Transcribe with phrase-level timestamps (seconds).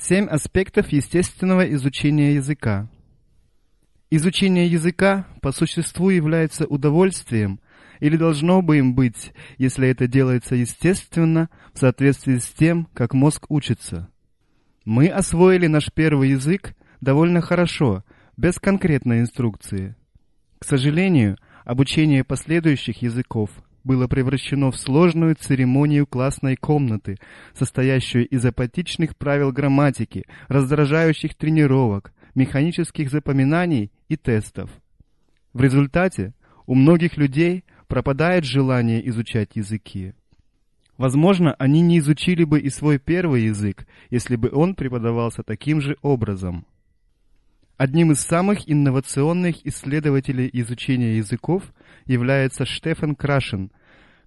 [0.00, 2.88] Семь аспектов естественного изучения языка.
[4.10, 7.60] Изучение языка по существу является удовольствием
[7.98, 13.46] или должно бы им быть, если это делается естественно, в соответствии с тем, как мозг
[13.48, 14.08] учится.
[14.84, 18.04] Мы освоили наш первый язык довольно хорошо,
[18.36, 19.96] без конкретной инструкции.
[20.60, 23.50] К сожалению, обучение последующих языков
[23.88, 27.16] было превращено в сложную церемонию классной комнаты,
[27.54, 34.70] состоящую из апатичных правил грамматики, раздражающих тренировок, механических запоминаний и тестов.
[35.54, 36.34] В результате
[36.66, 40.12] у многих людей пропадает желание изучать языки.
[40.98, 45.96] Возможно, они не изучили бы и свой первый язык, если бы он преподавался таким же
[46.02, 46.66] образом.
[47.78, 51.62] Одним из самых инновационных исследователей изучения языков
[52.04, 53.70] является Штефан Крашен,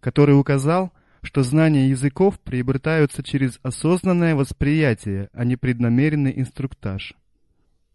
[0.02, 0.92] который указал,
[1.22, 7.14] что знания языков приобретаются через осознанное восприятие, а не преднамеренный инструктаж.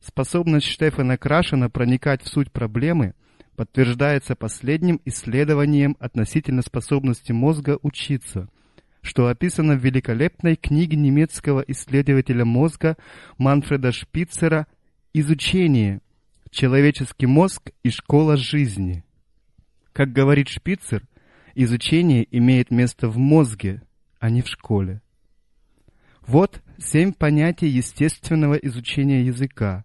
[0.01, 3.15] Способность Штефана Крашена проникать в суть проблемы
[3.57, 8.49] подтверждается последним исследованием относительно способности мозга учиться,
[9.03, 12.97] что описано в великолепной книге немецкого исследователя мозга
[13.39, 14.67] Манфреда Шпицера
[15.13, 16.01] «Изучение.
[16.51, 19.05] Человеческий мозг и школа жизни».
[19.93, 21.03] Как говорит Шпицер,
[21.65, 23.83] изучение имеет место в мозге,
[24.19, 25.01] а не в школе.
[26.27, 29.85] Вот семь понятий естественного изучения языка,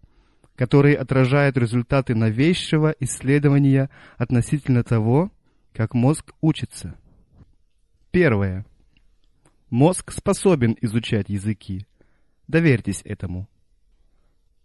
[0.55, 5.31] которые отражают результаты новейшего исследования относительно того,
[5.73, 6.97] как мозг учится.
[8.11, 8.65] Первое.
[9.69, 11.85] Мозг способен изучать языки.
[12.47, 13.47] Доверьтесь этому.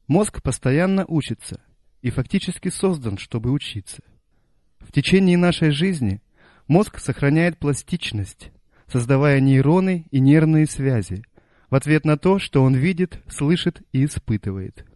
[0.08, 1.60] Мозг постоянно учится
[2.02, 4.02] и фактически создан, чтобы учиться.
[4.80, 6.20] В течение нашей жизни
[6.68, 8.50] мозг сохраняет пластичность,
[8.86, 11.24] создавая нейроны и нервные связи
[11.70, 14.86] в ответ на то, что он видит, слышит и испытывает.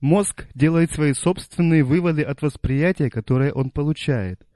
[0.00, 4.46] Мозг делает свои собственные выводы от восприятия, которое он получает,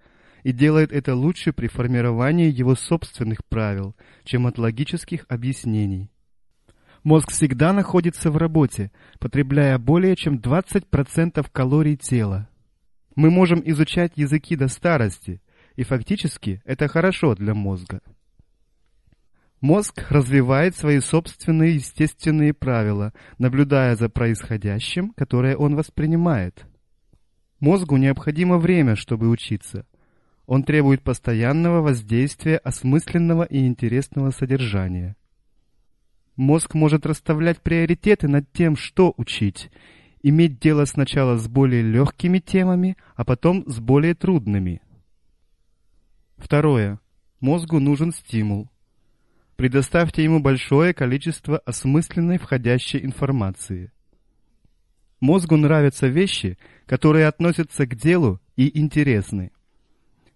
[0.43, 6.11] и делает это лучше при формировании его собственных правил, чем от логических объяснений.
[7.03, 12.49] Мозг всегда находится в работе, потребляя более чем 20% калорий тела.
[13.15, 15.43] Мы можем изучать языки до старости,
[15.77, 18.01] и фактически это хорошо для мозга.
[19.61, 26.67] Мозг развивает свои собственные естественные правила, наблюдая за происходящим, которое он воспринимает.
[27.61, 29.87] Мозгу необходимо время, чтобы учиться.
[30.47, 35.17] Он требует постоянного воздействия осмысленного и интересного содержания.
[36.37, 39.71] Мозг может расставлять приоритеты над тем, что учить,
[40.23, 44.83] иметь дело сначала с более легкими темами, а потом с более трудными.
[46.37, 46.99] Второе.
[47.41, 48.71] Мозгу нужен стимул.
[49.57, 53.93] Предоставьте ему большое количество осмысленной входящей информации.
[55.21, 59.53] Мозгу нравятся вещи, которые относятся к делу и интересны.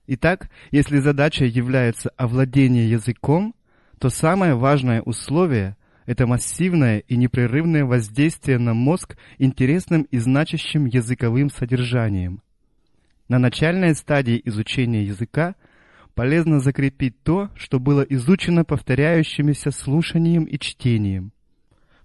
[0.06, 3.54] Итак, если задача является овладение языком,
[3.98, 5.76] то самое важное условие–
[6.06, 12.40] это массивное и непрерывное воздействие на мозг интересным и значащим языковым содержанием.
[13.28, 15.56] На начальной стадии изучения языка–
[16.18, 21.30] полезно закрепить то, что было изучено повторяющимися слушанием и чтением.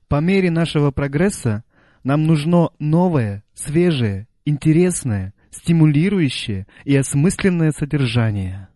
[0.08, 1.64] По мере нашего прогресса
[2.04, 8.68] нам нужно новое, свежее, интересное, стимулирующее и осмысленное содержание.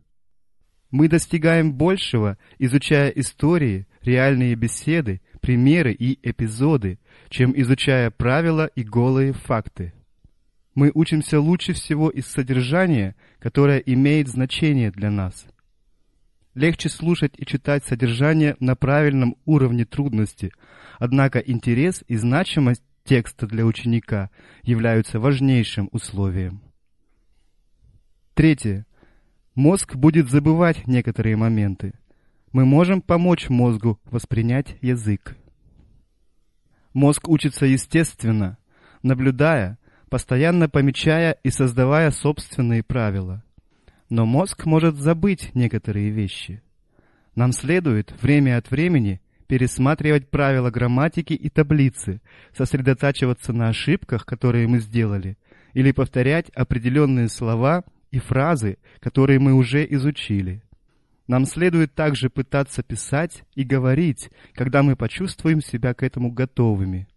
[0.90, 6.98] Мы достигаем большего, изучая истории, реальные беседы, примеры и эпизоды,
[7.30, 9.94] чем изучая правила и голые факты.
[10.78, 15.48] Мы учимся лучше всего из содержания, которое имеет значение для нас.
[16.54, 20.52] Легче слушать и читать содержание на правильном уровне трудности,
[21.00, 24.30] однако интерес и значимость текста для ученика
[24.62, 26.62] являются важнейшим условием.
[28.36, 28.86] Третье.
[29.56, 31.94] Мозг будет забывать некоторые моменты.
[32.52, 35.38] Мы можем помочь мозгу воспринять язык.
[36.94, 38.60] Мозг учится естественно,
[39.02, 43.44] наблюдая, постоянно помечая и создавая собственные правила.
[44.10, 46.62] Но мозг может забыть некоторые вещи.
[47.36, 52.22] Нам следует время от времени пересматривать правила грамматики и таблицы,
[52.56, 55.38] сосредотачиваться на ошибках, которые мы сделали,
[55.74, 60.64] или повторять определенные слова и фразы, которые мы уже изучили.
[61.28, 67.08] Нам следует также пытаться писать и говорить, когда мы почувствуем себя к этому готовыми.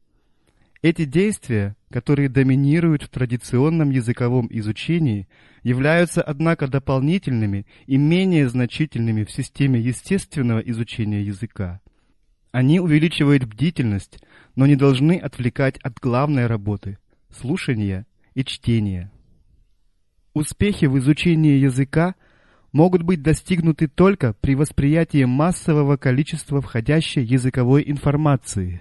[0.82, 5.28] Эти действия, которые доминируют в традиционном языковом изучении,
[5.62, 11.82] являются, однако, дополнительными и менее значительными в системе естественного изучения языка.
[12.50, 14.22] Они увеличивают бдительность,
[14.56, 16.98] но не должны отвлекать от главной работы–
[17.30, 19.12] слушания и чтения.
[20.32, 22.14] Успехи в изучении языка
[22.72, 28.80] могут быть достигнуты только при восприятии массового количества входящей языковой информации.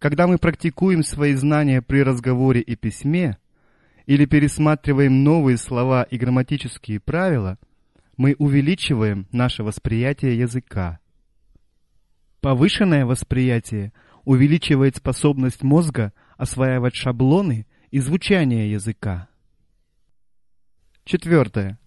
[0.00, 3.36] Когда мы практикуем свои знания при разговоре и письме
[4.06, 7.58] или пересматриваем новые слова и грамматические правила,
[8.16, 11.00] мы увеличиваем наше восприятие языка.
[12.40, 13.92] Повышенное восприятие
[14.24, 19.28] увеличивает способность мозга осваивать шаблоны и звучание языка.
[21.04, 21.78] Четвертое.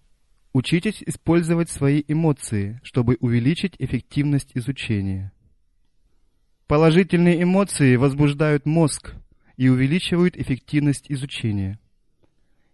[0.52, 5.33] Учитесь использовать свои эмоции, чтобы увеличить эффективность изучения.
[6.66, 9.14] Положительные эмоции возбуждают мозг
[9.56, 11.78] и увеличивают эффективность изучения.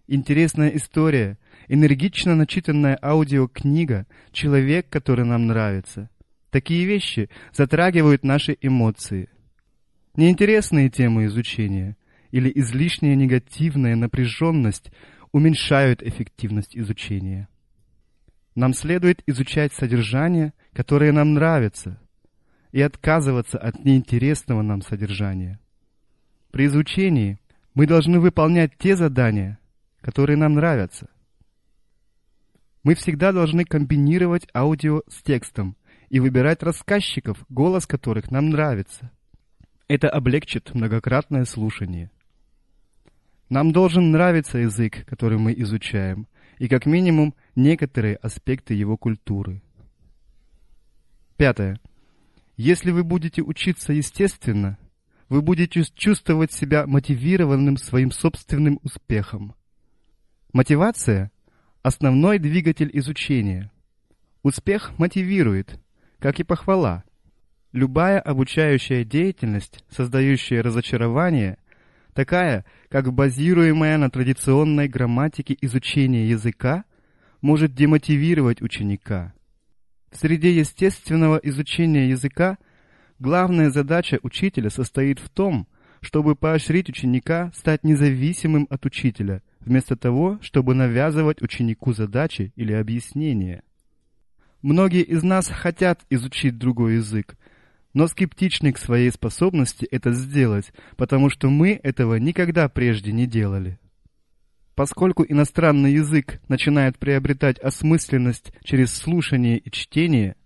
[0.06, 1.38] Интересная история,
[1.68, 6.10] энергично начитанная аудиокнига, человек, который нам нравится–
[6.50, 9.28] Такие вещи затрагивают наши эмоции.
[10.16, 11.96] Неинтересные темы изучения
[12.32, 14.90] или излишняя негативная напряженность
[15.32, 17.48] уменьшают эффективность изучения.
[18.56, 22.00] Нам следует изучать содержание, которое нам нравится,
[22.72, 25.58] и отказываться от неинтересного нам содержания.
[26.50, 27.38] При изучении
[27.74, 29.58] мы должны выполнять те задания,
[30.00, 31.08] которые нам нравятся.
[32.82, 35.76] Мы всегда должны комбинировать аудио с текстом
[36.08, 39.10] и выбирать рассказчиков, голос которых нам нравится.
[39.86, 42.10] Это облегчит многократное слушание.
[43.48, 46.28] Нам должен нравиться язык, который мы изучаем,
[46.58, 49.62] и как минимум некоторые аспекты его культуры.
[51.36, 51.80] Пятое.
[52.62, 54.76] Если вы будете учиться естественно,
[55.30, 59.54] вы будете чувствовать себя мотивированным своим собственным успехом.
[60.52, 61.32] Мотивация–
[61.82, 63.72] основной двигатель изучения.
[64.42, 65.80] Успех мотивирует,
[66.18, 67.04] как и похвала.
[67.72, 71.56] Любая обучающая деятельность, создающая разочарование,
[72.12, 76.84] такая, как базируемая на традиционной грамматике изучение языка,
[77.40, 79.32] может демотивировать ученика.
[80.10, 82.58] В среде естественного изучения языка
[83.20, 85.68] главная задача учителя состоит в том,
[86.00, 93.62] чтобы поощрить ученика стать независимым от учителя, вместо того, чтобы навязывать ученику задачи или объяснения.
[94.62, 97.36] Многие из нас хотят изучить другой язык,
[97.94, 103.78] но скептичны к своей способности это сделать, потому что мы этого никогда прежде не делали.
[104.80, 110.36] Поскольку иностранный язык начинает приобретать осмысленность через слушание и чтение,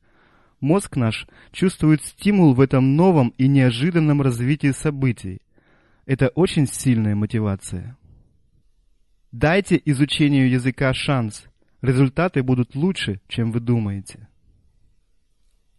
[0.58, 5.40] мозг наш чувствует стимул в этом новом и неожиданном развитии событий.
[6.04, 7.96] Это очень сильная мотивация.
[9.30, 11.44] Дайте изучению языка шанс–
[11.80, 14.26] результаты будут лучше, чем вы думаете.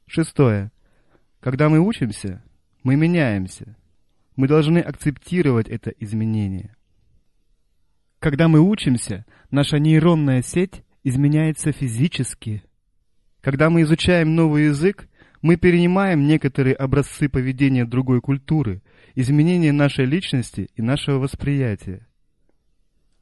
[0.08, 0.72] Шестое.
[1.42, 2.42] Когда мы учимся,
[2.84, 3.76] мы меняемся.
[4.38, 6.75] Мы должны акцептировать это изменение.
[8.20, 12.64] Когда мы учимся, наша нейронная сеть изменяется физически.
[13.42, 15.08] Когда мы изучаем новый язык,
[15.42, 18.82] мы перенимаем некоторые образцы поведения другой культуры,
[19.14, 22.08] изменения нашей личности и нашего восприятия.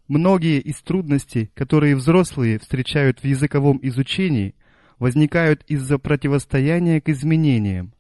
[0.08, 4.56] Многие из трудностей, которые взрослые встречают в языковом изучении,
[5.00, 7.94] возникают из-за противостояния к изменениям.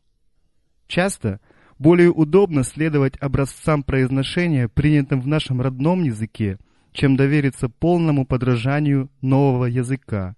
[0.88, 1.42] Часто
[1.80, 6.60] более удобно следовать образцам произношения, принятым в нашем родном языке,
[6.94, 10.36] чем довериться полному подражанию нового языка.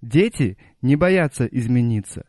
[0.00, 2.26] Дети не боятся измениться.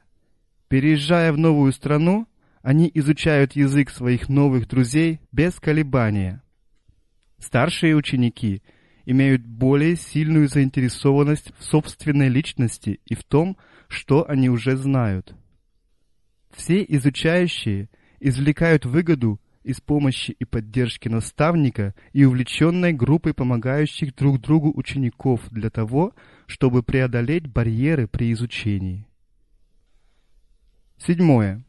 [0.67, 2.27] Переезжая в новую страну,
[2.61, 6.43] они изучают язык своих новых друзей без колебания.
[7.39, 8.61] Старшие ученики
[9.05, 15.35] имеют более сильную заинтересованность в собственной личности и в том, что они уже знают.
[16.51, 17.89] Все изучающие
[18.19, 25.69] извлекают выгоду из помощи и поддержки наставника и увлеченной группы помогающих друг другу учеников для
[25.69, 26.13] того,
[26.47, 29.07] чтобы преодолеть барьеры при изучении.
[30.97, 31.63] Седьмое.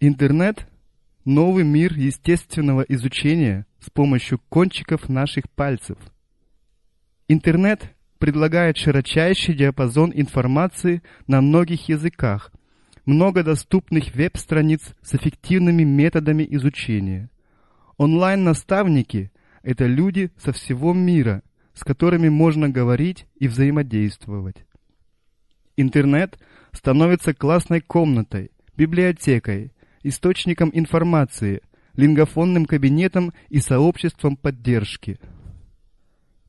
[0.00, 0.66] Интернет–
[1.24, 5.98] новый мир естественного изучения– с помощью кончиков наших пальцев.
[7.28, 12.52] Интернет предлагает широчайший диапазон информации на многих языках,
[13.10, 17.28] много доступных веб-страниц с эффективными методами изучения.
[17.96, 19.32] Онлайн-наставники–
[19.64, 21.42] это люди со всего мира,
[21.74, 24.64] с которыми можно говорить и взаимодействовать.
[25.76, 26.38] Интернет
[26.72, 29.72] становится классной комнатой, библиотекой,
[30.04, 31.62] источником информации,
[31.96, 35.18] лингофонным кабинетом и сообществом поддержки.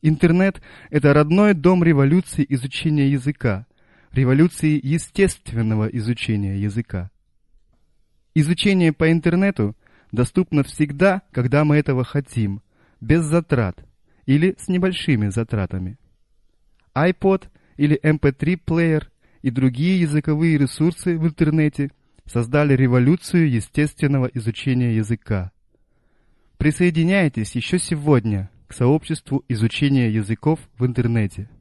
[0.04, 3.66] Интернет– это родной дом революции изучения языка,
[4.12, 7.10] революции естественного изучения языка.
[8.36, 9.76] Изучение по интернету
[10.12, 12.62] доступно всегда, когда мы этого хотим,
[13.00, 13.86] без затрат
[14.26, 15.98] или с небольшими затратами.
[16.96, 19.10] iPod или MP3-плеер
[19.42, 21.92] и другие языковые ресурсы в интернете
[22.26, 25.52] создали революцию естественного изучения языка.
[26.58, 31.50] Присоединяйтесь еще сегодня к сообществу изучения языков в интернете–